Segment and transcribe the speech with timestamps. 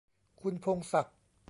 [0.41, 1.17] คุณพงษ์ศักดิ์